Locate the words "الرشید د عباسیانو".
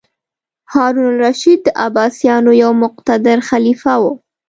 1.13-2.51